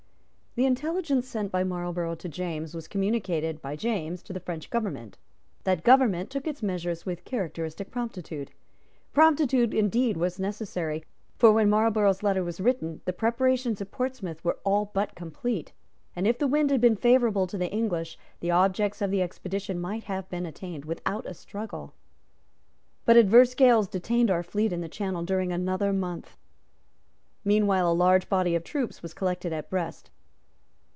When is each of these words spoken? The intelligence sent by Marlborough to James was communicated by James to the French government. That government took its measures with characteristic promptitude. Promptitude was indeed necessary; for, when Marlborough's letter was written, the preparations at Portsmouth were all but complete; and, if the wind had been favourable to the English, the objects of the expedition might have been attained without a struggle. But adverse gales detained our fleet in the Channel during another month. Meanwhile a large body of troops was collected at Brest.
The 0.55 0.65
intelligence 0.65 1.29
sent 1.29 1.49
by 1.49 1.63
Marlborough 1.63 2.15
to 2.15 2.27
James 2.27 2.75
was 2.75 2.89
communicated 2.89 3.61
by 3.61 3.77
James 3.77 4.21
to 4.23 4.33
the 4.33 4.39
French 4.41 4.69
government. 4.69 5.17
That 5.63 5.85
government 5.85 6.29
took 6.29 6.45
its 6.45 6.61
measures 6.61 7.05
with 7.05 7.23
characteristic 7.23 7.89
promptitude. 7.89 8.51
Promptitude 9.13 9.71
was 9.71 9.79
indeed 9.79 10.17
necessary; 10.37 11.05
for, 11.37 11.53
when 11.53 11.69
Marlborough's 11.69 12.21
letter 12.21 12.43
was 12.43 12.59
written, 12.59 12.99
the 13.05 13.13
preparations 13.13 13.79
at 13.79 13.91
Portsmouth 13.91 14.43
were 14.43 14.59
all 14.65 14.91
but 14.93 15.15
complete; 15.15 15.71
and, 16.17 16.27
if 16.27 16.37
the 16.37 16.49
wind 16.49 16.69
had 16.69 16.81
been 16.81 16.97
favourable 16.97 17.47
to 17.47 17.57
the 17.57 17.71
English, 17.71 18.17
the 18.41 18.51
objects 18.51 19.01
of 19.01 19.09
the 19.09 19.21
expedition 19.21 19.79
might 19.79 20.03
have 20.03 20.27
been 20.27 20.45
attained 20.45 20.83
without 20.83 21.25
a 21.25 21.33
struggle. 21.33 21.93
But 23.05 23.15
adverse 23.15 23.55
gales 23.55 23.87
detained 23.87 24.29
our 24.29 24.43
fleet 24.43 24.73
in 24.73 24.81
the 24.81 24.89
Channel 24.89 25.23
during 25.23 25.53
another 25.53 25.93
month. 25.93 26.35
Meanwhile 27.45 27.89
a 27.89 27.93
large 27.93 28.27
body 28.27 28.53
of 28.53 28.65
troops 28.65 29.01
was 29.01 29.13
collected 29.13 29.53
at 29.53 29.69
Brest. 29.69 30.09